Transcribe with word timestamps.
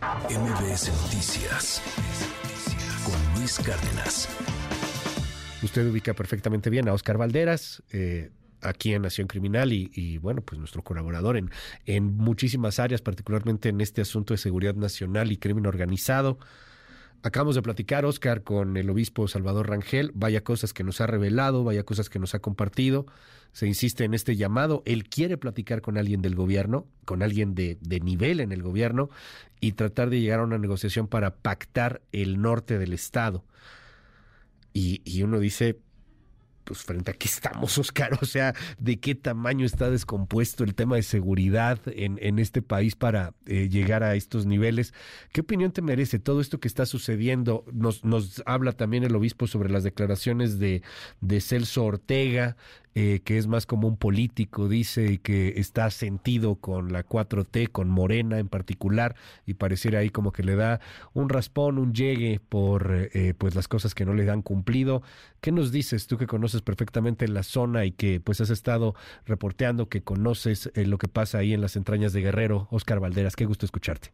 MBS 0.00 0.90
Noticias 1.02 1.82
con 3.04 3.38
Luis 3.38 3.58
Cárdenas. 3.58 4.28
Usted 5.62 5.90
ubica 5.90 6.14
perfectamente 6.14 6.70
bien 6.70 6.88
a 6.88 6.94
Oscar 6.94 7.18
Valderas. 7.18 7.82
Eh, 7.92 8.30
aquí 8.62 8.94
en 8.94 9.02
Nación 9.02 9.26
Criminal 9.26 9.72
y, 9.72 10.18
bueno, 10.18 10.40
pues 10.40 10.58
nuestro 10.58 10.82
colaborador 10.82 11.36
en, 11.36 11.50
en 11.84 12.16
muchísimas 12.16 12.78
áreas, 12.78 13.02
particularmente 13.02 13.68
en 13.68 13.82
este 13.82 14.00
asunto 14.00 14.32
de 14.32 14.38
seguridad 14.38 14.74
nacional 14.74 15.32
y 15.32 15.36
crimen 15.36 15.66
organizado. 15.66 16.38
Acabamos 17.22 17.54
de 17.54 17.62
platicar, 17.62 18.06
Oscar, 18.06 18.42
con 18.42 18.78
el 18.78 18.88
obispo 18.88 19.28
Salvador 19.28 19.68
Rangel. 19.68 20.10
Vaya 20.14 20.42
cosas 20.42 20.72
que 20.72 20.84
nos 20.84 21.02
ha 21.02 21.06
revelado, 21.06 21.64
vaya 21.64 21.82
cosas 21.82 22.08
que 22.08 22.18
nos 22.18 22.34
ha 22.34 22.38
compartido. 22.38 23.06
Se 23.52 23.66
insiste 23.66 24.04
en 24.04 24.14
este 24.14 24.36
llamado. 24.36 24.82
Él 24.86 25.08
quiere 25.08 25.36
platicar 25.36 25.82
con 25.82 25.98
alguien 25.98 26.22
del 26.22 26.34
gobierno, 26.34 26.86
con 27.04 27.22
alguien 27.22 27.54
de, 27.54 27.78
nivel 28.02 28.40
en 28.40 28.52
el 28.52 28.62
gobierno 28.62 29.10
y 29.60 29.72
tratar 29.72 30.08
de 30.08 30.20
llegar 30.20 30.40
a 30.40 30.44
una 30.44 30.58
negociación 30.58 31.08
para 31.08 31.34
pactar 31.34 32.00
el 32.12 32.40
norte 32.40 32.78
del 32.78 32.94
Estado. 32.94 33.44
Y 34.72 35.22
uno 35.22 35.40
dice, 35.40 35.78
pues 36.70 36.84
frente 36.84 37.10
a 37.10 37.14
qué 37.14 37.26
estamos, 37.26 37.76
Oscar, 37.78 38.16
o 38.22 38.24
sea, 38.24 38.54
de 38.78 39.00
qué 39.00 39.16
tamaño 39.16 39.66
está 39.66 39.90
descompuesto 39.90 40.62
el 40.62 40.76
tema 40.76 40.94
de 40.94 41.02
seguridad 41.02 41.80
en, 41.86 42.38
este 42.38 42.62
país 42.62 42.94
para 42.94 43.34
eh, 43.46 43.68
llegar 43.68 44.04
a 44.04 44.14
estos 44.14 44.46
niveles. 44.46 44.94
¿Qué 45.32 45.40
opinión 45.40 45.72
te 45.72 45.82
merece 45.82 46.20
todo 46.20 46.40
esto 46.40 46.60
que 46.60 46.68
está 46.68 46.86
sucediendo? 46.86 47.64
Nos, 47.72 48.04
habla 48.46 48.70
también 48.70 49.02
el 49.02 49.16
obispo 49.16 49.48
sobre 49.48 49.68
las 49.68 49.82
declaraciones 49.82 50.60
de, 50.60 50.82
de 51.20 51.40
Celso 51.40 51.86
Ortega, 51.86 52.56
eh, 52.96 53.20
que 53.24 53.38
es 53.38 53.46
más 53.46 53.66
como 53.66 53.86
un 53.86 53.96
político, 53.96 54.68
dice, 54.68 55.12
y 55.12 55.18
que 55.18 55.54
está 55.58 55.88
sentido 55.90 56.56
con 56.56 56.92
la 56.92 57.06
4T, 57.06 57.70
con 57.70 57.88
Morena 57.88 58.40
en 58.40 58.48
particular, 58.48 59.14
y 59.46 59.54
pareciera 59.54 60.00
ahí 60.00 60.10
como 60.10 60.32
que 60.32 60.42
le 60.42 60.56
da 60.56 60.80
un 61.12 61.28
raspón, 61.28 61.78
un 61.78 61.94
llegue 61.94 62.40
por 62.40 63.08
eh, 63.12 63.34
pues 63.38 63.54
las 63.54 63.68
cosas 63.68 63.94
que 63.94 64.04
no 64.04 64.14
le 64.14 64.24
dan 64.24 64.42
cumplido. 64.42 65.02
¿Qué 65.40 65.52
nos 65.52 65.70
dices 65.70 66.08
tú 66.08 66.18
que 66.18 66.26
conoces 66.26 66.59
perfectamente 66.62 67.28
la 67.28 67.42
zona 67.42 67.84
y 67.84 67.92
que 67.92 68.20
pues 68.20 68.40
has 68.40 68.50
estado 68.50 68.94
reporteando, 69.26 69.88
que 69.88 70.02
conoces 70.02 70.72
eh, 70.74 70.86
lo 70.86 70.98
que 70.98 71.08
pasa 71.08 71.38
ahí 71.38 71.52
en 71.52 71.60
las 71.60 71.76
entrañas 71.76 72.12
de 72.12 72.22
Guerrero? 72.22 72.68
Oscar 72.70 73.00
Valderas, 73.00 73.36
qué 73.36 73.44
gusto 73.44 73.66
escucharte. 73.66 74.10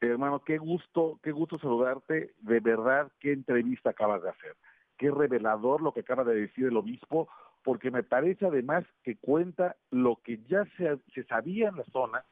Hermano, 0.00 0.42
qué 0.44 0.58
gusto, 0.58 1.20
qué 1.22 1.30
gusto 1.30 1.58
saludarte. 1.58 2.34
De 2.40 2.60
verdad, 2.60 3.10
qué 3.20 3.32
entrevista 3.32 3.90
acabas 3.90 4.22
de 4.22 4.30
hacer. 4.30 4.56
Qué 4.98 5.10
revelador 5.10 5.80
lo 5.80 5.92
que 5.92 6.00
acaba 6.00 6.24
de 6.24 6.34
decir 6.34 6.66
el 6.66 6.76
obispo 6.76 7.28
porque 7.62 7.90
me 7.90 8.02
parece 8.02 8.46
además 8.46 8.84
que 9.02 9.16
cuenta 9.16 9.76
lo 9.90 10.16
que 10.16 10.38
ya 10.48 10.64
se, 10.76 10.98
se 11.14 11.24
sabía 11.24 11.68
en 11.68 11.76
la 11.76 11.84
zona, 11.92 12.24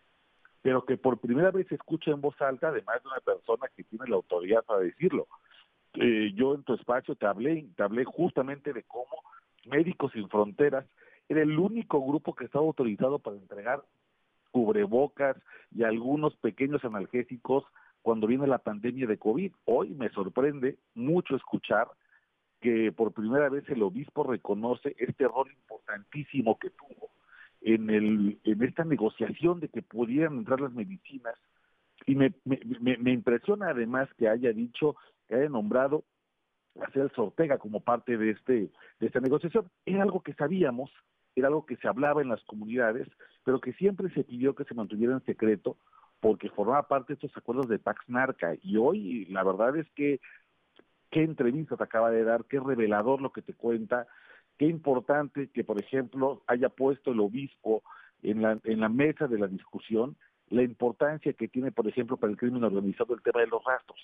pero 0.63 0.85
que 0.85 0.97
por 0.97 1.19
primera 1.19 1.51
vez 1.51 1.67
se 1.69 1.77
escucha 1.77 2.11
en 2.11 2.21
voz 2.21 2.41
alta, 2.41 2.69
además 2.69 3.03
de 3.03 3.09
una 3.09 3.21
persona 3.21 3.69
que 3.75 3.85
tiene 3.85 4.07
la 4.09 4.17
autoridad 4.17 4.65
para 4.65 4.81
decirlo. 4.81 5.27
Eh, 5.95 6.33
yo 6.35 6.55
en 6.55 6.63
tu 6.63 6.75
espacio 6.75 7.15
te 7.17 7.27
hablé, 7.27 7.67
hablé 7.79 8.05
justamente 8.05 8.73
de 8.73 8.85
cómo 8.85 9.23
Médicos 9.67 10.13
Sin 10.13 10.29
Fronteras 10.29 10.87
era 11.29 11.43
el 11.43 11.59
único 11.59 12.05
grupo 12.05 12.35
que 12.35 12.45
estaba 12.45 12.65
autorizado 12.65 13.19
para 13.19 13.37
entregar 13.37 13.83
cubrebocas 14.51 15.37
y 15.75 15.85
algunos 15.85 16.35
pequeños 16.37 16.85
analgésicos 16.85 17.65
cuando 18.03 18.27
viene 18.27 18.47
la 18.47 18.59
pandemia 18.59 19.07
de 19.07 19.19
COVID. 19.19 19.53
Hoy 19.65 19.91
me 19.91 20.09
sorprende 20.11 20.79
mucho 20.95 21.37
escuchar 21.37 21.89
que 22.61 22.93
por 22.93 23.13
primera 23.13 23.49
vez 23.49 23.69
el 23.69 23.83
obispo 23.83 24.25
reconoce 24.25 24.95
este 24.99 25.27
rol 25.27 25.51
importantísimo 25.51 26.59
que 26.59 26.71
tuvo 26.71 27.11
en, 27.63 27.91
el, 27.91 28.39
en 28.45 28.63
esta 28.63 28.85
negociación 28.85 29.61
de 29.61 29.69
que 29.69 29.83
pudieran 29.83 30.39
entrar 30.39 30.61
las 30.61 30.73
medicinas. 30.73 31.35
Y 32.07 32.15
me, 32.15 32.33
me, 32.45 32.97
me, 32.97 33.13
impresiona 33.13 33.71
además 33.71 34.09
que 34.19 34.29
haya 34.29 34.53
dicho, 34.53 34.97
que 35.31 35.37
haya 35.37 35.49
nombrado 35.49 36.05
a 36.81 36.91
Celso 36.91 37.25
Ortega 37.25 37.59
como 37.59 37.81
parte 37.81 38.19
de, 38.19 38.31
este, 38.31 38.71
de 38.99 39.07
esta 39.07 39.21
negociación. 39.21 39.71
Era 39.87 40.03
algo 40.03 40.23
que 40.23 40.35
sabíamos, 40.35 40.91
era 41.37 41.49
algo 41.49 41.65
que 41.65 41.77
se 41.77 41.87
hablaba 41.87 42.21
en 42.21 42.29
las 42.29 42.43
comunidades, 42.45 43.09
pero 43.45 43.61
que 43.61 43.73
siempre 43.75 44.11
se 44.11 44.25
pidió 44.25 44.55
que 44.55 44.65
se 44.65 44.75
mantuviera 44.75 45.15
en 45.15 45.25
secreto 45.25 45.77
porque 46.19 46.51
formaba 46.51 46.89
parte 46.89 47.13
de 47.13 47.15
estos 47.15 47.37
acuerdos 47.37 47.69
de 47.69 47.79
Pax 47.79 48.09
Narca. 48.09 48.55
Y 48.63 48.77
hoy 48.77 49.27
la 49.27 49.45
verdad 49.45 49.77
es 49.77 49.89
que 49.93 50.21
qué 51.11 51.23
entrevista 51.23 51.77
te 51.77 51.85
acaba 51.85 52.11
de 52.11 52.25
dar, 52.25 52.45
qué 52.45 52.59
revelador 52.59 53.23
lo 53.23 53.33
que 53.33 53.43
te 53.43 53.55
cuenta, 53.55 54.07
qué 54.59 54.67
importante 54.67 55.49
que, 55.51 55.65
por 55.65 55.81
ejemplo, 55.81 56.43
haya 56.47 56.69
puesto 56.69 57.13
el 57.13 57.21
obispo 57.21 57.83
en 58.23 58.43
la, 58.43 58.59
en 58.65 58.81
la 58.81 58.89
mesa 58.89 59.29
de 59.29 59.39
la 59.39 59.47
discusión 59.47 60.17
la 60.51 60.63
importancia 60.63 61.33
que 61.33 61.47
tiene, 61.47 61.71
por 61.71 61.87
ejemplo, 61.87 62.17
para 62.17 62.33
el 62.33 62.37
crimen 62.37 62.65
organizado 62.65 63.15
el 63.15 63.23
tema 63.23 63.41
de 63.41 63.47
los 63.47 63.63
rastros. 63.65 63.99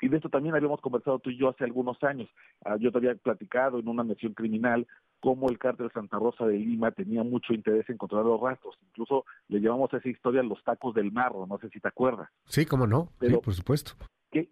Y 0.00 0.08
de 0.08 0.16
esto 0.16 0.28
también 0.28 0.54
habíamos 0.54 0.80
conversado 0.80 1.18
tú 1.18 1.30
y 1.30 1.36
yo 1.36 1.48
hace 1.48 1.64
algunos 1.64 2.02
años. 2.02 2.28
Ah, 2.64 2.76
yo 2.78 2.92
te 2.92 2.98
había 2.98 3.14
platicado 3.16 3.78
en 3.78 3.88
una 3.88 4.04
misión 4.04 4.34
criminal 4.34 4.86
cómo 5.20 5.48
el 5.50 5.58
cártel 5.58 5.90
Santa 5.92 6.18
Rosa 6.18 6.46
de 6.46 6.58
Lima 6.58 6.92
tenía 6.92 7.24
mucho 7.24 7.52
interés 7.52 7.88
en 7.90 7.98
controlar 7.98 8.26
los 8.26 8.40
rastros. 8.40 8.78
Incluso 8.88 9.24
le 9.48 9.60
llamamos 9.60 9.92
a 9.92 9.96
esa 9.96 10.08
historia 10.08 10.42
los 10.42 10.62
tacos 10.62 10.94
del 10.94 11.10
marro, 11.10 11.46
no 11.46 11.58
sé 11.58 11.68
si 11.70 11.80
te 11.80 11.88
acuerdas. 11.88 12.28
Sí, 12.46 12.64
cómo 12.64 12.86
no, 12.86 13.08
sí, 13.20 13.34
por 13.42 13.54
supuesto. 13.54 13.92
¿qué, 14.30 14.48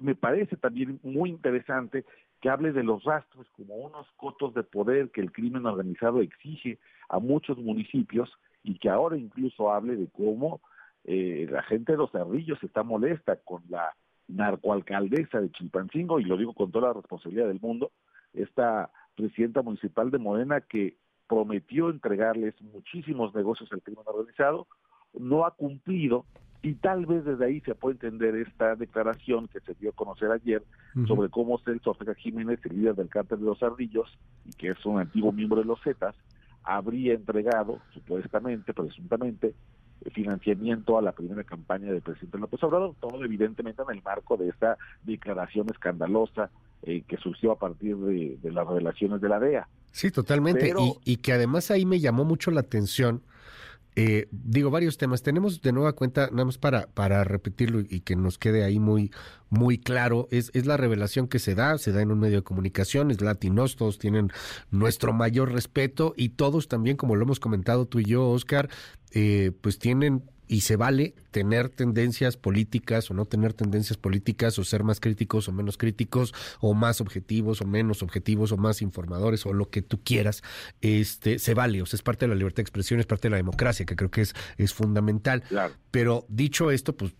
me 0.00 0.14
parece 0.14 0.56
también 0.56 1.00
muy 1.02 1.30
interesante 1.30 2.04
que 2.40 2.48
hable 2.48 2.72
de 2.72 2.84
los 2.84 3.02
rastros 3.04 3.48
como 3.56 3.74
unos 3.74 4.06
cotos 4.16 4.54
de 4.54 4.62
poder 4.62 5.10
que 5.10 5.20
el 5.20 5.32
crimen 5.32 5.66
organizado 5.66 6.20
exige 6.20 6.78
a 7.08 7.18
muchos 7.18 7.58
municipios 7.58 8.30
y 8.62 8.78
que 8.78 8.88
ahora 8.88 9.16
incluso 9.16 9.72
hable 9.72 9.96
de 9.96 10.08
cómo 10.08 10.60
eh, 11.04 11.48
la 11.50 11.62
gente 11.62 11.92
de 11.92 11.98
los 11.98 12.12
cerrillos 12.12 12.62
está 12.62 12.82
molesta 12.82 13.36
con 13.36 13.62
la 13.68 13.94
narcoalcaldesa 14.28 15.40
de 15.40 15.50
Chilpancingo, 15.50 16.20
y 16.20 16.24
lo 16.24 16.36
digo 16.36 16.54
con 16.54 16.70
toda 16.70 16.88
la 16.88 16.94
responsabilidad 16.94 17.48
del 17.48 17.60
mundo, 17.60 17.90
esta 18.34 18.90
presidenta 19.16 19.62
municipal 19.62 20.10
de 20.10 20.18
Morena 20.18 20.60
que 20.60 20.96
prometió 21.26 21.90
entregarles 21.90 22.54
muchísimos 22.62 23.34
negocios 23.34 23.70
al 23.72 23.82
crimen 23.82 24.04
organizado, 24.06 24.66
no 25.18 25.44
ha 25.44 25.50
cumplido 25.52 26.24
y 26.62 26.74
tal 26.74 27.06
vez 27.06 27.24
desde 27.24 27.44
ahí 27.44 27.60
se 27.60 27.74
puede 27.74 27.94
entender 27.94 28.34
esta 28.34 28.74
declaración 28.74 29.48
que 29.48 29.60
se 29.60 29.74
dio 29.74 29.90
a 29.90 29.94
conocer 29.94 30.30
ayer 30.30 30.62
sobre 31.06 31.28
cómo 31.28 31.58
Celso 31.58 31.90
Ortega 31.90 32.14
Jiménez, 32.14 32.58
el 32.64 32.76
líder 32.76 32.96
del 32.96 33.08
cártel 33.08 33.38
de 33.38 33.46
los 33.46 33.62
ardillos, 33.62 34.08
y 34.44 34.52
que 34.52 34.70
es 34.70 34.86
un 34.86 34.98
antiguo 34.98 35.30
miembro 35.30 35.60
de 35.60 35.66
los 35.66 35.80
Zetas, 35.82 36.16
habría 36.64 37.14
entregado, 37.14 37.78
supuestamente, 37.94 38.74
presuntamente, 38.74 39.54
financiamiento 40.12 40.98
a 40.98 41.02
la 41.02 41.12
primera 41.12 41.44
campaña 41.44 41.90
del 41.92 42.02
presidente 42.02 42.38
López 42.38 42.62
Obrador, 42.62 42.94
todo 43.00 43.24
evidentemente 43.24 43.82
en 43.82 43.96
el 43.96 44.02
marco 44.02 44.36
de 44.36 44.48
esta 44.48 44.76
declaración 45.04 45.68
escandalosa 45.70 46.50
eh, 46.82 47.02
que 47.06 47.16
surgió 47.16 47.52
a 47.52 47.58
partir 47.58 47.96
de, 47.96 48.38
las 48.50 48.66
revelaciones 48.66 49.20
de 49.20 49.28
la 49.28 49.40
DEA. 49.40 49.68
Sí, 49.90 50.10
totalmente. 50.10 50.72
y, 50.78 51.12
y 51.12 51.16
que 51.16 51.32
además 51.32 51.70
ahí 51.70 51.84
me 51.84 52.00
llamó 52.00 52.24
mucho 52.24 52.50
la 52.50 52.60
atención 52.60 53.22
eh, 54.00 54.28
digo, 54.30 54.70
varios 54.70 54.96
temas. 54.96 55.24
Tenemos 55.24 55.60
de 55.60 55.72
nueva 55.72 55.92
cuenta, 55.92 56.28
nada 56.30 56.44
más 56.44 56.56
para, 56.56 56.86
para 56.86 57.24
repetirlo 57.24 57.80
y 57.80 58.02
que 58.02 58.14
nos 58.14 58.38
quede 58.38 58.62
ahí 58.62 58.78
muy, 58.78 59.10
muy 59.50 59.76
claro, 59.76 60.28
es, 60.30 60.52
es 60.54 60.66
la 60.66 60.76
revelación 60.76 61.26
que 61.26 61.40
se 61.40 61.56
da, 61.56 61.76
se 61.78 61.90
da 61.90 62.00
en 62.00 62.12
un 62.12 62.20
medio 62.20 62.36
de 62.36 62.42
comunicación, 62.44 63.10
es 63.10 63.20
latinos, 63.20 63.74
todos 63.74 63.98
tienen 63.98 64.30
nuestro 64.70 65.12
mayor 65.12 65.50
respeto 65.50 66.14
y 66.16 66.28
todos 66.28 66.68
también, 66.68 66.96
como 66.96 67.16
lo 67.16 67.24
hemos 67.24 67.40
comentado 67.40 67.86
tú 67.86 67.98
y 67.98 68.04
yo, 68.04 68.28
Oscar, 68.28 68.70
eh, 69.10 69.50
pues 69.62 69.80
tienen 69.80 70.22
y 70.48 70.62
se 70.62 70.76
vale 70.76 71.14
tener 71.30 71.68
tendencias 71.68 72.36
políticas 72.36 73.10
o 73.10 73.14
no 73.14 73.26
tener 73.26 73.52
tendencias 73.52 73.96
políticas 73.96 74.58
o 74.58 74.64
ser 74.64 74.82
más 74.82 74.98
críticos 74.98 75.48
o 75.48 75.52
menos 75.52 75.76
críticos 75.76 76.34
o 76.60 76.74
más 76.74 77.00
objetivos 77.00 77.60
o 77.60 77.66
menos 77.66 78.02
objetivos 78.02 78.50
o 78.52 78.56
más 78.56 78.82
informadores 78.82 79.46
o 79.46 79.52
lo 79.52 79.70
que 79.70 79.82
tú 79.82 80.00
quieras, 80.02 80.42
este 80.80 81.38
se 81.38 81.54
vale, 81.54 81.82
o 81.82 81.86
sea, 81.86 81.96
es 81.96 82.02
parte 82.02 82.26
de 82.26 82.30
la 82.30 82.34
libertad 82.34 82.56
de 82.56 82.62
expresión, 82.62 83.00
es 83.00 83.06
parte 83.06 83.28
de 83.28 83.32
la 83.32 83.36
democracia, 83.36 83.86
que 83.86 83.96
creo 83.96 84.10
que 84.10 84.22
es, 84.22 84.34
es 84.56 84.72
fundamental. 84.72 85.42
Pero 85.90 86.24
dicho 86.28 86.70
esto, 86.70 86.96
pues 86.96 87.14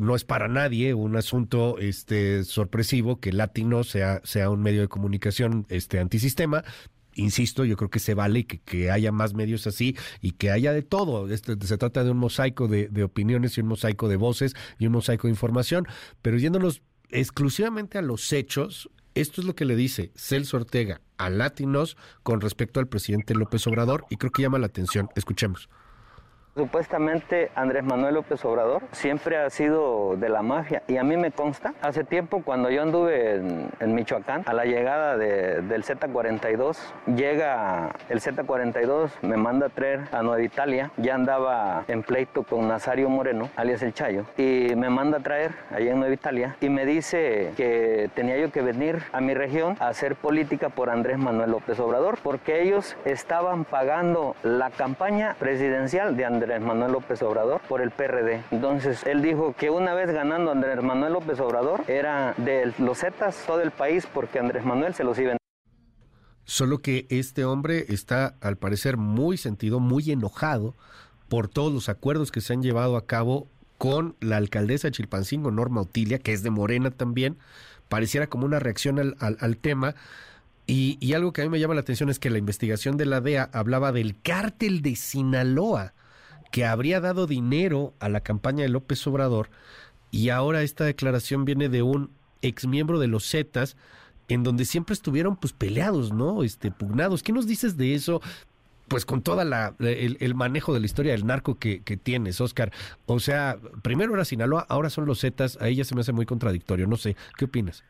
no 0.00 0.14
es 0.14 0.24
para 0.24 0.48
nadie 0.48 0.94
un 0.94 1.16
asunto 1.16 1.78
este 1.78 2.44
sorpresivo 2.44 3.20
que 3.20 3.32
Latino 3.32 3.84
sea, 3.84 4.20
sea 4.24 4.50
un 4.50 4.62
medio 4.62 4.80
de 4.80 4.88
comunicación 4.88 5.66
este 5.68 5.98
antisistema, 5.98 6.64
insisto, 7.18 7.64
yo 7.64 7.76
creo 7.76 7.90
que 7.90 7.98
se 7.98 8.14
vale 8.14 8.46
que, 8.46 8.60
que 8.60 8.90
haya 8.90 9.12
más 9.12 9.34
medios 9.34 9.66
así 9.66 9.96
y 10.20 10.32
que 10.32 10.50
haya 10.50 10.72
de 10.72 10.82
todo. 10.82 11.30
Este, 11.30 11.56
se 11.66 11.78
trata 11.78 12.04
de 12.04 12.10
un 12.10 12.18
mosaico 12.18 12.68
de, 12.68 12.88
de 12.88 13.04
opiniones 13.04 13.58
y 13.58 13.60
un 13.60 13.68
mosaico 13.68 14.08
de 14.08 14.16
voces 14.16 14.54
y 14.78 14.86
un 14.86 14.92
mosaico 14.92 15.26
de 15.26 15.32
información, 15.32 15.86
pero 16.22 16.38
yéndonos 16.38 16.82
exclusivamente 17.10 17.98
a 17.98 18.02
los 18.02 18.32
hechos, 18.32 18.90
esto 19.14 19.40
es 19.40 19.46
lo 19.46 19.54
que 19.54 19.64
le 19.64 19.76
dice 19.76 20.12
Celso 20.14 20.58
Ortega 20.58 21.00
a 21.16 21.30
Latinos 21.30 21.96
con 22.22 22.40
respecto 22.40 22.80
al 22.80 22.88
presidente 22.88 23.34
López 23.34 23.66
Obrador 23.66 24.06
y 24.10 24.16
creo 24.16 24.30
que 24.30 24.42
llama 24.42 24.58
la 24.58 24.66
atención. 24.66 25.08
Escuchemos. 25.16 25.68
Supuestamente 26.58 27.52
Andrés 27.54 27.84
Manuel 27.84 28.14
López 28.14 28.44
Obrador 28.44 28.82
siempre 28.90 29.36
ha 29.36 29.48
sido 29.48 30.16
de 30.16 30.28
la 30.28 30.42
mafia 30.42 30.82
y 30.88 30.96
a 30.96 31.04
mí 31.04 31.16
me 31.16 31.30
consta, 31.30 31.72
hace 31.82 32.02
tiempo 32.02 32.42
cuando 32.44 32.68
yo 32.68 32.82
anduve 32.82 33.36
en, 33.36 33.94
Michoacán, 33.94 34.42
a 34.44 34.52
la 34.52 34.64
llegada 34.64 35.16
del 35.16 35.84
Z42, 35.84 36.76
llega 37.14 37.90
el 38.08 38.20
Z42, 38.20 39.10
me 39.22 39.36
manda 39.36 39.66
a 39.66 39.68
traer 39.68 40.00
a 40.10 40.20
Nueva 40.24 40.42
Italia, 40.42 40.90
ya 40.96 41.14
andaba 41.14 41.84
en 41.86 42.02
pleito 42.02 42.42
con 42.42 42.66
Nazario 42.66 43.08
Moreno, 43.08 43.48
alias 43.54 43.82
El 43.82 43.94
Chayo, 43.94 44.24
y 44.36 44.74
me 44.74 44.90
manda 44.90 45.18
a 45.18 45.20
traer 45.20 45.52
allá 45.70 45.92
en 45.92 46.00
Nueva 46.00 46.12
Italia 46.12 46.56
y 46.60 46.70
me 46.70 46.86
dice 46.86 47.52
que 47.56 48.10
tenía 48.16 48.36
yo 48.36 48.50
que 48.50 48.62
venir 48.62 49.04
a 49.12 49.20
mi 49.20 49.32
región 49.32 49.76
a 49.78 49.86
hacer 49.86 50.16
política 50.16 50.70
por 50.70 50.90
Andrés 50.90 51.18
Manuel 51.18 51.52
López 51.52 51.78
Obrador, 51.78 52.18
porque 52.20 52.62
ellos 52.62 52.96
estaban 53.04 53.64
pagando 53.64 54.34
la 54.42 54.70
campaña 54.70 55.36
presidencial 55.38 56.16
de 56.16 56.24
Andrés 56.24 56.47
Andrés 56.48 56.66
Manuel 56.66 56.92
López 56.92 57.20
Obrador 57.20 57.60
por 57.68 57.82
el 57.82 57.90
PRD. 57.90 58.42
Entonces 58.50 59.04
él 59.04 59.20
dijo 59.20 59.52
que 59.52 59.68
una 59.68 59.92
vez 59.92 60.10
ganando 60.10 60.50
Andrés 60.50 60.82
Manuel 60.82 61.12
López 61.12 61.38
Obrador 61.40 61.84
era 61.88 62.32
de 62.38 62.72
los 62.78 63.00
Zetas 63.00 63.44
todo 63.46 63.60
el 63.60 63.70
país 63.70 64.08
porque 64.14 64.38
Andrés 64.38 64.64
Manuel 64.64 64.94
se 64.94 65.04
los 65.04 65.18
iba 65.18 65.36
Solo 66.44 66.78
que 66.78 67.06
este 67.10 67.44
hombre 67.44 67.84
está 67.90 68.36
al 68.40 68.56
parecer 68.56 68.96
muy 68.96 69.36
sentido, 69.36 69.78
muy 69.78 70.10
enojado 70.10 70.74
por 71.28 71.48
todos 71.48 71.70
los 71.70 71.90
acuerdos 71.90 72.32
que 72.32 72.40
se 72.40 72.54
han 72.54 72.62
llevado 72.62 72.96
a 72.96 73.04
cabo 73.04 73.46
con 73.76 74.16
la 74.20 74.38
alcaldesa 74.38 74.88
de 74.88 74.92
Chilpancingo, 74.92 75.50
Norma 75.50 75.82
Otilia, 75.82 76.18
que 76.18 76.32
es 76.32 76.42
de 76.42 76.48
Morena 76.48 76.90
también. 76.90 77.36
Pareciera 77.90 78.26
como 78.28 78.46
una 78.46 78.58
reacción 78.58 78.98
al, 78.98 79.16
al 79.20 79.56
tema. 79.58 79.94
Y, 80.66 80.96
y, 81.00 81.12
algo 81.12 81.34
que 81.34 81.42
a 81.42 81.44
mí 81.44 81.50
me 81.50 81.60
llama 81.60 81.74
la 81.74 81.82
atención 81.82 82.08
es 82.08 82.18
que 82.18 82.30
la 82.30 82.38
investigación 82.38 82.96
de 82.96 83.04
la 83.04 83.20
DEA 83.20 83.50
hablaba 83.52 83.92
del 83.92 84.18
cártel 84.22 84.80
de 84.80 84.96
Sinaloa 84.96 85.92
que 86.50 86.64
habría 86.64 87.00
dado 87.00 87.26
dinero 87.26 87.94
a 88.00 88.08
la 88.08 88.20
campaña 88.20 88.62
de 88.62 88.68
López 88.68 89.06
Obrador 89.06 89.50
y 90.10 90.30
ahora 90.30 90.62
esta 90.62 90.84
declaración 90.84 91.44
viene 91.44 91.68
de 91.68 91.82
un 91.82 92.10
exmiembro 92.42 92.98
de 92.98 93.08
los 93.08 93.28
Zetas 93.28 93.76
en 94.28 94.42
donde 94.42 94.64
siempre 94.64 94.92
estuvieron 94.92 95.36
pues 95.36 95.52
peleados, 95.52 96.12
¿no? 96.12 96.42
Este 96.42 96.70
pugnados. 96.70 97.22
¿Qué 97.22 97.32
nos 97.32 97.46
dices 97.46 97.76
de 97.76 97.94
eso? 97.94 98.20
Pues 98.88 99.04
con 99.04 99.22
toda 99.22 99.44
la 99.44 99.74
el, 99.80 100.34
manejo 100.34 100.72
de 100.72 100.80
la 100.80 100.86
historia 100.86 101.12
del 101.12 101.26
narco 101.26 101.58
que, 101.58 101.80
tienes, 102.02 102.40
Oscar. 102.40 102.72
O 103.06 103.18
sea, 103.20 103.58
primero 103.82 104.14
era 104.14 104.24
Sinaloa, 104.24 104.64
ahora 104.68 104.88
son 104.88 105.04
los 105.04 105.20
Zetas, 105.20 105.60
a 105.60 105.68
ella 105.68 105.84
se 105.84 105.94
me 105.94 106.00
hace 106.00 106.12
muy 106.12 106.24
contradictorio, 106.24 106.86
no 106.86 106.96
sé, 106.96 107.16
¿qué 107.36 107.44
opinas? 107.44 107.84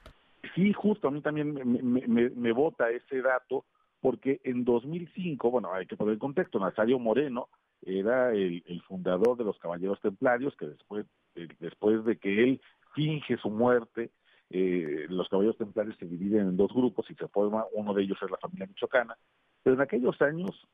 Sí, 0.55 0.73
justo, 0.73 1.07
a 1.07 1.11
mí 1.13 1.21
también 1.21 1.55
me, 1.55 1.65
me, 1.65 2.31
me, 2.31 2.53
vota 2.53 2.91
ese 2.91 3.23
dato, 3.23 3.65
porque 4.01 4.41
en 4.43 4.65
2005, 4.65 5.51
bueno, 5.53 5.73
hay 5.73 5.87
que 5.87 5.97
poner 5.97 6.15
el 6.15 6.19
contexto, 6.19 6.59
Nazario 6.59 6.99
Moreno 6.99 7.49
era 7.83 8.33
el, 8.33 8.83
fundador 8.87 9.37
de 9.37 9.45
los 9.45 9.59
Caballeros 9.59 10.01
Templarios, 10.01 10.57
que 10.57 10.67
después, 10.67 11.07
eh, 11.35 11.49
después 11.61 12.05
de 12.05 12.17
que 12.17 12.43
él 12.43 12.61
finge 12.95 13.37
su 13.39 13.51
muerte, 13.51 14.11
eh, 14.51 15.07
los 15.09 15.29
Caballeros 15.29 15.59
Templarios 15.59 15.97
se 15.99 16.07
dividen 16.07 16.49
en 16.49 16.57
dos 16.57 16.73
grupos 16.73 17.11
y 17.11 17.15
se 17.15 17.29
forma, 17.29 17.65
uno 17.73 17.95
de 17.95 18.03
ellos 18.03 18.19
es 18.23 18.31
la 18.31 18.39
familia 18.39 18.67
michoacana, 18.67 19.17
pero 19.63 19.75
en 19.77 19.83
aquellos 19.83 20.21
años, 20.23 20.67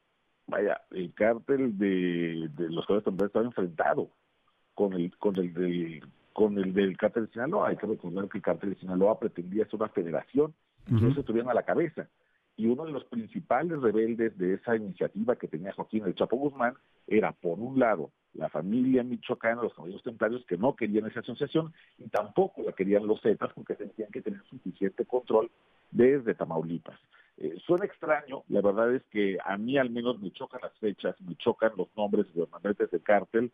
vaya, 0.47 0.81
el 0.91 1.13
cártel 1.15 1.77
de, 1.77 2.51
los 2.57 2.87
Caballeros 2.87 3.05
Templarios 3.05 3.31
estaba 3.31 3.47
enfrentado 3.47 4.11
con 4.75 4.93
el, 4.95 5.17
con 5.19 5.37
el 5.37 5.53
del 5.53 6.03
con 6.33 6.59
el 6.59 6.75
del 6.75 6.97
cártel 6.97 7.27
de 7.27 7.33
Sinaloa. 7.33 7.69
Hay 7.69 7.77
que 7.77 7.87
recordar 7.87 8.29
que 8.29 8.39
el 8.39 8.43
cártel 8.43 8.71
de 8.71 8.81
Sinaloa 8.81 9.21
pretendía 9.21 9.65
ser 9.67 9.77
una 9.77 9.89
federación 9.89 10.53
y 10.91 11.07
eso 11.07 11.23
tuvieron 11.23 11.49
a 11.49 11.55
la 11.55 11.63
cabeza 11.63 12.09
y 12.57 12.67
uno 12.67 12.85
de 12.85 12.93
los 12.93 13.05
principales 13.05 13.81
rebeldes 13.81 14.37
de 14.39 14.55
esa 14.55 14.77
iniciativa 14.77 15.37
que 15.37 15.49
tenía 15.49 15.73
Joaquín 15.73 16.05
el 16.07 16.15
Chapo 16.15 16.37
Guzmán 16.37 16.75
era, 17.07 17.33
por 17.33 17.59
un 17.59 17.79
lado, 17.79 18.11
la 18.35 18.49
familia 18.49 19.03
michoacana, 19.03 19.63
los 19.63 19.75
caballeros 19.75 20.03
templarios, 20.03 20.45
que 20.47 20.57
no 20.57 20.75
querían 20.75 21.07
esa 21.07 21.21
asociación 21.21 21.73
y 21.99 22.09
tampoco 22.09 22.63
la 22.63 22.73
querían 22.73 23.07
los 23.07 23.21
Zetas 23.21 23.53
porque 23.55 23.77
sentían 23.77 24.11
que 24.11 24.23
tenían 24.23 24.45
suficiente 24.45 25.05
control 25.05 25.51
desde 25.91 26.35
Tamaulipas. 26.35 26.99
Eh, 27.37 27.57
suena 27.67 27.85
extraño, 27.85 28.45
la 28.49 28.61
verdad 28.61 28.95
es 28.95 29.03
que 29.11 29.39
a 29.45 29.57
mí 29.57 29.77
al 29.77 29.91
menos 29.91 30.21
me 30.21 30.31
chocan 30.31 30.61
las 30.63 30.77
fechas, 30.79 31.21
me 31.21 31.35
chocan 31.37 31.73
los 31.77 31.89
nombres 31.97 32.33
de 32.33 32.41
los 32.41 32.51
mandantes 32.51 32.91
del 32.91 33.03
cártel, 33.03 33.51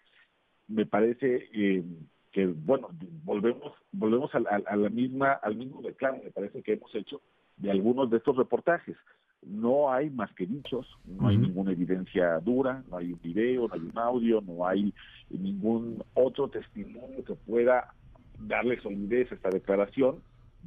me 0.69 0.85
parece 0.85 1.49
eh, 1.52 1.82
que, 2.31 2.47
bueno, 2.47 2.91
volvemos 3.25 3.73
volvemos 3.93 4.31
a, 4.35 4.41
la 4.41 4.88
misma, 4.88 5.32
al 5.32 5.56
mismo 5.56 5.81
reclamo, 5.82 6.23
me 6.23 6.31
parece 6.31 6.62
que 6.62 6.75
hemos 6.75 6.94
hecho 6.94 7.20
de 7.60 7.70
algunos 7.70 8.10
de 8.10 8.16
estos 8.16 8.36
reportajes. 8.36 8.96
No 9.42 9.90
hay 9.90 10.10
más 10.10 10.32
que 10.34 10.46
dichos, 10.46 10.86
no 11.06 11.28
hay 11.28 11.38
ninguna 11.38 11.72
evidencia 11.72 12.38
dura, 12.40 12.82
no 12.90 12.98
hay 12.98 13.12
un 13.12 13.20
video, 13.22 13.68
no 13.68 13.74
hay 13.74 13.80
un 13.80 13.98
audio, 13.98 14.40
no 14.42 14.66
hay 14.66 14.92
ningún 15.30 16.02
otro 16.12 16.48
testimonio 16.48 17.24
que 17.24 17.34
pueda 17.34 17.94
darle 18.38 18.80
solidez 18.80 19.32
a 19.32 19.36
esta 19.36 19.48
declaración. 19.48 20.16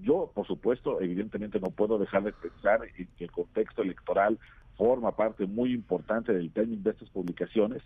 Yo, 0.01 0.31
por 0.33 0.47
supuesto, 0.47 1.01
evidentemente 1.01 1.59
no 1.59 1.69
puedo 1.69 1.99
dejar 1.99 2.23
de 2.23 2.33
pensar 2.33 2.81
en 2.97 3.07
que 3.15 3.25
el 3.25 3.31
contexto 3.31 3.83
electoral 3.83 4.39
forma 4.75 5.15
parte 5.15 5.45
muy 5.45 5.71
importante 5.71 6.33
del 6.33 6.51
timing 6.51 6.81
de 6.81 6.91
estas 6.91 7.09
publicaciones. 7.09 7.83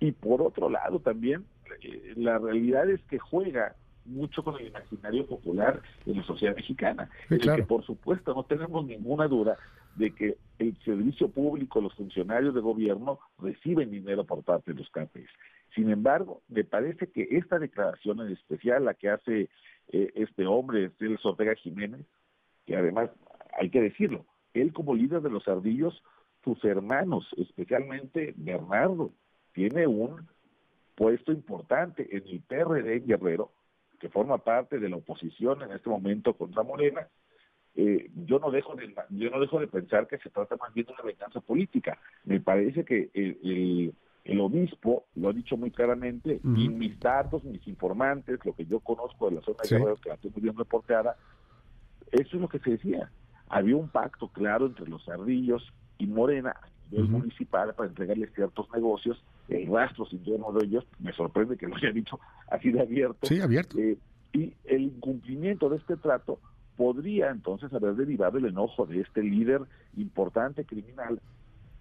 Y 0.00 0.10
por 0.10 0.42
otro 0.42 0.68
lado 0.68 0.98
también, 0.98 1.44
eh, 1.82 2.14
la 2.16 2.38
realidad 2.38 2.90
es 2.90 3.00
que 3.04 3.18
juega 3.18 3.76
mucho 4.06 4.42
con 4.42 4.58
el 4.60 4.68
imaginario 4.68 5.26
popular 5.26 5.80
en 6.04 6.16
la 6.16 6.22
sociedad 6.24 6.56
mexicana. 6.56 7.10
que 7.28 7.62
por 7.62 7.84
supuesto 7.84 8.34
no 8.34 8.44
tenemos 8.44 8.86
ninguna 8.86 9.28
duda 9.28 9.56
de 9.96 10.10
que 10.10 10.36
el 10.58 10.76
servicio 10.84 11.28
público, 11.28 11.80
los 11.80 11.94
funcionarios 11.94 12.54
de 12.54 12.60
gobierno 12.60 13.18
reciben 13.38 13.90
dinero 13.90 14.24
por 14.24 14.42
parte 14.42 14.72
de 14.72 14.78
los 14.78 14.90
CAPES. 14.90 15.28
Sin 15.74 15.90
embargo, 15.90 16.42
me 16.48 16.64
parece 16.64 17.08
que 17.08 17.28
esta 17.30 17.58
declaración 17.58 18.20
en 18.20 18.32
especial, 18.32 18.84
la 18.84 18.94
que 18.94 19.10
hace 19.10 19.48
eh, 19.88 20.12
este 20.14 20.46
hombre, 20.46 20.90
Celso 20.98 21.30
Ortega 21.30 21.54
Jiménez, 21.54 22.06
que 22.66 22.76
además 22.76 23.10
hay 23.58 23.70
que 23.70 23.80
decirlo, 23.80 24.24
él 24.54 24.72
como 24.72 24.94
líder 24.94 25.22
de 25.22 25.30
los 25.30 25.46
ardillos, 25.48 26.02
sus 26.44 26.62
hermanos, 26.64 27.26
especialmente 27.36 28.34
Bernardo, 28.36 29.10
tiene 29.52 29.86
un 29.86 30.28
puesto 30.94 31.32
importante 31.32 32.08
en 32.16 32.26
el 32.26 32.40
PRD 32.40 33.00
Guerrero, 33.00 33.50
que 33.98 34.08
forma 34.08 34.38
parte 34.38 34.78
de 34.78 34.88
la 34.88 34.96
oposición 34.96 35.62
en 35.62 35.72
este 35.72 35.88
momento 35.88 36.34
contra 36.34 36.62
Morena, 36.62 37.08
eh, 37.74 38.10
yo 38.24 38.38
no 38.38 38.50
dejo 38.50 38.74
de 38.74 38.94
yo 39.10 39.30
no 39.30 39.38
dejo 39.38 39.60
de 39.60 39.66
pensar 39.66 40.06
que 40.06 40.16
se 40.18 40.30
trata 40.30 40.56
más 40.56 40.72
bien 40.72 40.86
de 40.86 40.94
una 40.94 41.02
venganza 41.02 41.40
política. 41.40 41.98
Me 42.24 42.40
parece 42.40 42.84
que 42.84 43.10
el, 43.12 43.94
el, 44.24 44.40
obispo 44.40 45.04
lo 45.14 45.28
ha 45.28 45.32
dicho 45.32 45.56
muy 45.56 45.70
claramente 45.70 46.40
y 46.42 46.68
mis 46.68 46.98
datos, 46.98 47.44
mis 47.44 47.66
informantes, 47.68 48.40
lo 48.44 48.54
que 48.54 48.64
yo 48.64 48.80
conozco 48.80 49.28
de 49.28 49.36
la 49.36 49.42
zona 49.42 49.58
de 49.62 49.68
Guerrero, 49.68 49.96
que 49.96 50.08
la 50.08 50.16
tengo 50.16 50.40
bien 50.40 50.56
reporteada, 50.56 51.16
eso 52.10 52.36
es 52.36 52.40
lo 52.40 52.48
que 52.48 52.58
se 52.60 52.70
decía. 52.70 53.10
Había 53.48 53.76
un 53.76 53.88
pacto 53.88 54.28
claro 54.28 54.66
entre 54.66 54.88
los 54.88 55.06
ardillos 55.08 55.72
y 55.98 56.06
Morena 56.06 56.56
del 56.90 57.08
municipal 57.08 57.74
para 57.74 57.88
entregarle 57.88 58.28
ciertos 58.28 58.70
negocios, 58.72 59.22
el 59.48 59.66
rastro 59.66 60.06
sin 60.06 60.22
de 60.24 60.36
ellos, 60.64 60.84
me 60.98 61.12
sorprende 61.12 61.56
que 61.56 61.66
lo 61.66 61.76
haya 61.76 61.92
dicho 61.92 62.18
así 62.48 62.70
de 62.70 62.80
abierto. 62.80 63.26
Sí, 63.26 63.40
abierto. 63.40 63.78
Eh, 63.78 63.96
y 64.32 64.52
el 64.64 64.82
incumplimiento 64.82 65.68
de 65.68 65.76
este 65.76 65.96
trato 65.96 66.40
podría 66.76 67.30
entonces 67.30 67.72
haber 67.72 67.94
derivado 67.94 68.38
el 68.38 68.46
enojo 68.46 68.86
de 68.86 69.00
este 69.00 69.22
líder 69.22 69.62
importante 69.96 70.64
criminal 70.64 71.20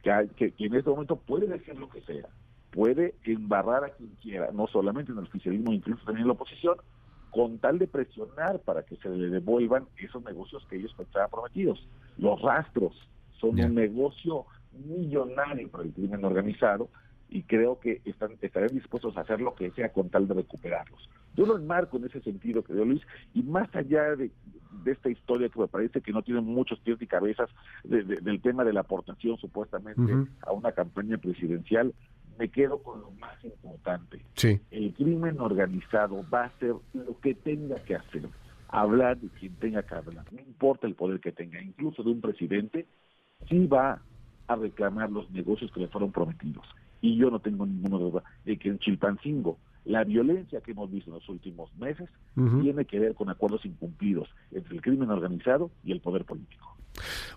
que, 0.04 0.30
que, 0.36 0.52
que, 0.52 0.66
en 0.66 0.76
este 0.76 0.90
momento 0.90 1.18
puede 1.18 1.48
decir 1.48 1.78
lo 1.78 1.90
que 1.90 2.02
sea, 2.02 2.28
puede 2.72 3.16
embarrar 3.24 3.84
a 3.84 3.90
quien 3.90 4.10
quiera, 4.22 4.52
no 4.54 4.68
solamente 4.68 5.12
en 5.12 5.18
el 5.18 5.26
oficialismo, 5.26 5.74
incluso 5.74 6.06
también 6.06 6.22
en 6.22 6.28
la 6.28 6.34
oposición, 6.34 6.76
con 7.32 7.58
tal 7.58 7.80
de 7.80 7.88
presionar 7.88 8.60
para 8.60 8.84
que 8.84 8.96
se 8.98 9.10
le 9.10 9.30
devuelvan 9.30 9.86
esos 9.98 10.24
negocios 10.24 10.66
que 10.70 10.78
ellos 10.78 10.94
pensaban 10.96 11.30
prometidos. 11.30 11.86
Los 12.18 12.42
rastros 12.42 12.94
son 13.42 13.60
un 13.60 13.76
negocio 13.76 14.46
millonario 14.72 15.70
para 15.70 15.84
el 15.84 15.92
crimen 15.92 16.24
organizado 16.24 16.90
y 17.30 17.44
creo 17.44 17.80
que 17.80 18.02
están, 18.06 18.32
estarán 18.42 18.70
dispuestos 18.70 19.18
a 19.18 19.22
hacer 19.22 19.42
lo 19.42 19.56
que 19.56 19.72
sea 19.72 19.90
con 19.92 20.10
tal 20.10 20.28
de 20.28 20.36
recuperarlos. 20.36 21.10
Yo 21.36 21.46
lo 21.46 21.58
enmarco 21.58 21.98
en 21.98 22.06
ese 22.06 22.22
sentido, 22.22 22.64
creo 22.64 22.86
Luis, 22.86 23.02
y 23.34 23.44
más 23.44 23.74
allá 23.76 24.16
de, 24.16 24.32
esta 24.86 25.10
historia 25.10 25.50
que 25.50 25.60
me 25.60 25.68
parece 25.68 26.02
que 26.02 26.12
no 26.12 26.22
tiene 26.22 26.42
muchos 26.42 26.80
pies 26.80 27.02
y 27.02 27.08
cabezas 27.08 27.50
del 27.84 28.42
tema 28.42 28.64
de 28.64 28.74
la 28.74 28.82
aportación 28.82 29.38
supuestamente 29.38 30.02
a 30.42 30.52
una 30.52 30.72
campaña 30.72 31.18
presidencial, 31.18 31.94
me 32.38 32.50
quedo 32.50 32.80
con 32.84 33.02
lo 33.02 33.12
más 33.12 33.44
importante. 33.44 34.22
El 34.72 34.94
crimen 34.94 35.40
organizado 35.40 36.24
va 36.32 36.44
a 36.44 36.48
hacer 36.48 36.76
lo 36.94 37.20
que 37.22 37.34
tenga 37.34 37.76
que 37.84 37.96
hacer, 37.96 38.24
hablar 38.68 39.18
de 39.18 39.30
quien 39.30 39.56
tenga 39.56 39.84
que 39.84 39.96
hablar, 39.96 40.26
no 40.32 40.40
importa 40.40 40.88
el 40.88 40.96
poder 40.96 41.20
que 41.20 41.32
tenga, 41.32 41.62
incluso 41.62 42.04
de 42.04 42.12
un 42.12 42.22
presidente, 42.22 42.86
sí 43.50 43.66
va 43.68 44.02
a 44.48 44.56
reclamar 44.56 45.10
los 45.10 45.30
negocios 45.32 45.72
que 45.72 45.82
le 45.82 45.88
fueron 45.88 46.12
prometidos. 46.12 46.66
Y 47.06 47.18
yo 47.18 47.30
no 47.30 47.40
tengo 47.40 47.68
ninguna 47.68 48.00
duda 48.00 48.24
de 48.46 48.58
que 48.58 48.70
en 48.70 48.80
Chilpancingo 48.80 49.60
la 49.86 50.04
violencia 50.04 50.60
que 50.62 50.72
hemos 50.72 50.90
visto 50.90 51.12
en 51.12 51.18
los 51.18 51.30
últimos 51.30 51.70
meses 51.78 52.10
tiene 52.34 52.86
que 52.86 52.98
ver 52.98 53.14
con 53.14 53.30
acuerdos 53.30 53.64
incumplidos 53.64 54.28
entre 54.52 54.74
el 54.74 54.82
crimen 54.82 55.12
organizado 55.12 55.70
y 55.84 55.92
el 55.92 56.02
poder 56.02 56.26
político. 56.26 56.76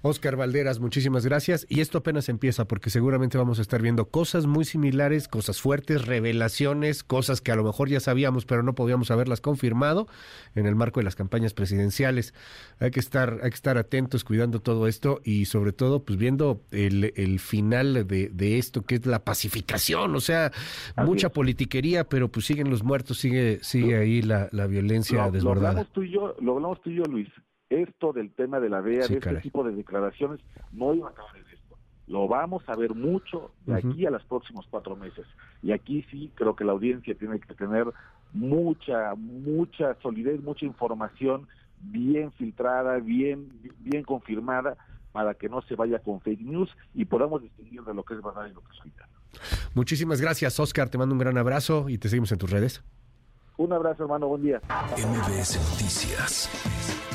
Oscar 0.02 0.36
Valderas, 0.36 0.80
muchísimas 0.80 1.24
gracias. 1.24 1.66
Y 1.68 1.80
esto 1.80 1.98
apenas 1.98 2.28
empieza 2.28 2.66
porque 2.66 2.90
seguramente 2.90 3.38
vamos 3.38 3.58
a 3.58 3.62
estar 3.62 3.82
viendo 3.82 4.06
cosas 4.06 4.46
muy 4.46 4.64
similares, 4.64 5.28
cosas 5.28 5.60
fuertes, 5.60 6.06
revelaciones, 6.06 7.02
cosas 7.02 7.40
que 7.40 7.52
a 7.52 7.56
lo 7.56 7.64
mejor 7.64 7.88
ya 7.88 8.00
sabíamos 8.00 8.44
pero 8.46 8.62
no 8.62 8.74
podíamos 8.74 9.10
haberlas 9.10 9.40
confirmado 9.40 10.08
en 10.54 10.66
el 10.66 10.74
marco 10.74 11.00
de 11.00 11.04
las 11.04 11.16
campañas 11.16 11.54
presidenciales. 11.54 12.34
Hay 12.80 12.90
que 12.90 13.00
estar, 13.00 13.40
hay 13.42 13.50
que 13.50 13.54
estar 13.54 13.78
atentos, 13.78 14.24
cuidando 14.24 14.60
todo 14.60 14.86
esto 14.88 15.20
y 15.24 15.46
sobre 15.46 15.72
todo 15.72 16.04
pues 16.04 16.18
viendo 16.18 16.62
el, 16.70 17.12
el 17.16 17.40
final 17.40 18.06
de, 18.06 18.28
de, 18.28 18.58
esto 18.58 18.82
que 18.82 18.96
es 18.96 19.06
la 19.06 19.24
pacificación. 19.24 20.14
O 20.14 20.20
sea, 20.20 20.52
mucha 20.96 21.30
politiquería, 21.30 22.08
pero 22.08 22.28
pues 22.28 22.46
siguen 22.46 22.70
los 22.70 22.82
muertos, 22.82 23.18
sigue, 23.18 23.60
sigue 23.62 23.96
ahí 23.96 24.22
la, 24.22 24.48
la 24.52 24.66
violencia 24.66 25.26
lo, 25.26 25.30
desbordada. 25.30 25.62
Lo 25.62 25.68
hablamos, 25.68 25.92
tú 25.92 26.02
y 26.02 26.10
yo, 26.10 26.36
lo 26.40 26.56
hablamos 26.56 26.80
tú 26.82 26.90
y 26.90 26.96
yo, 26.96 27.04
Luis 27.04 27.28
esto 27.70 28.12
del 28.12 28.32
tema 28.32 28.60
de 28.60 28.68
la 28.68 28.82
DEA, 28.82 29.04
sí, 29.04 29.14
de 29.14 29.18
este 29.18 29.36
tipo 29.36 29.64
de 29.64 29.72
declaraciones, 29.72 30.40
no 30.72 30.94
iba 30.94 31.08
a 31.08 31.10
acabar 31.10 31.36
en 31.36 31.42
esto. 31.42 31.76
Lo 32.06 32.26
vamos 32.26 32.62
a 32.68 32.74
ver 32.74 32.94
mucho 32.94 33.52
de 33.66 33.76
aquí 33.76 34.06
a 34.06 34.10
los 34.10 34.24
próximos 34.24 34.66
cuatro 34.70 34.96
meses. 34.96 35.26
Y 35.62 35.72
aquí 35.72 36.04
sí 36.10 36.30
creo 36.34 36.56
que 36.56 36.64
la 36.64 36.72
audiencia 36.72 37.14
tiene 37.14 37.38
que 37.38 37.54
tener 37.54 37.86
mucha, 38.32 39.14
mucha 39.14 39.94
solidez, 40.00 40.42
mucha 40.42 40.64
información 40.64 41.46
bien 41.80 42.32
filtrada, 42.32 42.98
bien, 42.98 43.50
bien 43.80 44.02
confirmada, 44.02 44.76
para 45.12 45.34
que 45.34 45.48
no 45.48 45.62
se 45.62 45.74
vaya 45.74 45.98
con 45.98 46.20
fake 46.20 46.40
news 46.40 46.70
y 46.94 47.04
podamos 47.04 47.42
distinguir 47.42 47.82
de 47.82 47.94
lo 47.94 48.04
que 48.04 48.14
es 48.14 48.22
verdad 48.22 48.46
y 48.46 48.52
lo 48.52 48.60
que 48.62 48.76
es 48.76 48.84
mentira. 48.84 49.08
Muchísimas 49.74 50.20
gracias, 50.20 50.58
Oscar. 50.58 50.88
Te 50.88 50.98
mando 50.98 51.14
un 51.14 51.18
gran 51.18 51.36
abrazo 51.38 51.88
y 51.88 51.98
te 51.98 52.08
seguimos 52.08 52.32
en 52.32 52.38
tus 52.38 52.50
redes. 52.50 52.82
Un 53.56 53.72
abrazo, 53.72 54.04
hermano. 54.04 54.28
Buen 54.28 54.42
día. 54.42 54.60
MBS 54.96 55.58
Noticias 55.70 57.07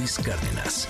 Luis 0.00 0.16
Cárdenas. 0.16 0.88